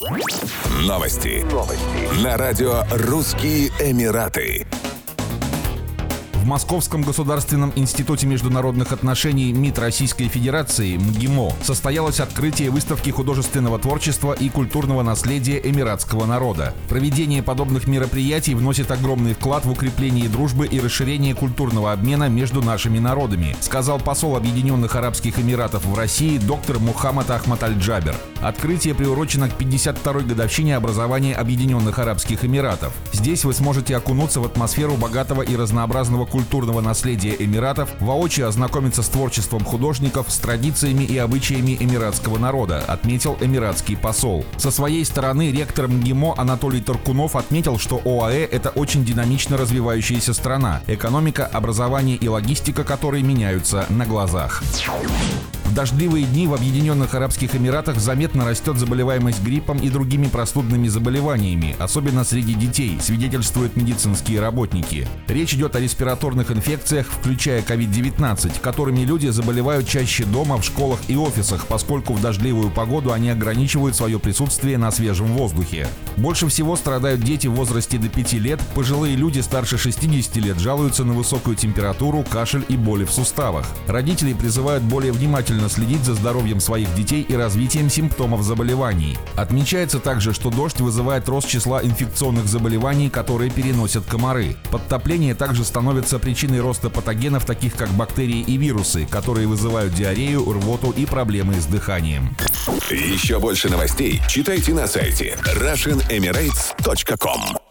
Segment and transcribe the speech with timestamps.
[0.00, 1.44] Новости.
[1.52, 2.24] Новости.
[2.24, 4.66] На радио «Русские Эмираты».
[6.32, 14.32] В Московском государственном институте международных отношений МИД Российской Федерации МГИМО состоялось открытие выставки художественного творчества
[14.32, 16.72] и культурного наследия эмиратского народа.
[16.88, 22.98] Проведение подобных мероприятий вносит огромный вклад в укрепление дружбы и расширение культурного обмена между нашими
[22.98, 28.16] народами, сказал посол Объединенных Арабских Эмиратов в России доктор Мухаммад Ахмад Аль-Джабер.
[28.40, 32.94] Открытие приурочено к 52-й годовщине образования Объединенных Арабских Эмиратов.
[33.12, 39.08] Здесь вы сможете окунуться в атмосферу богатого и разнообразного культурного наследия Эмиратов, воочию ознакомиться с
[39.08, 44.46] творчеством художников, с традициями и обычаями эмиратского народа, отметил эмиратский посол.
[44.56, 50.80] Со своей стороны ректор МГИМО Анатолий Таркунов отметил, что ОАЭ– это очень динамично развивающаяся страна,
[50.86, 54.62] экономика, образование и логистика которой меняются на глазах.
[55.70, 61.76] В дождливые дни в Объединенных Арабских Эмиратах заметно растет заболеваемость гриппом и другими простудными заболеваниями,
[61.78, 65.06] особенно среди детей, свидетельствуют медицинские работники.
[65.28, 71.14] Речь идет о респираторных инфекциях, включая COVID-19, которыми люди заболевают чаще дома, в школах и
[71.14, 75.86] офисах, поскольку в дождливую погоду они ограничивают свое присутствие на свежем воздухе.
[76.16, 81.04] Больше всего страдают дети в возрасте до 5 лет, пожилые люди старше 60 лет жалуются
[81.04, 83.66] на высокую температуру, кашель и боли в суставах.
[83.86, 89.18] Родители призывают более внимательно внимательно следить за здоровьем своих детей и развитием симптомов заболеваний.
[89.36, 94.56] Отмечается также, что дождь вызывает рост числа инфекционных заболеваний, которые переносят комары.
[94.70, 100.90] Подтопление также становится причиной роста патогенов, таких как бактерии и вирусы, которые вызывают диарею, рвоту
[100.90, 102.36] и проблемы с дыханием.
[102.90, 107.69] Еще больше новостей читайте на сайте RussianEmirates.com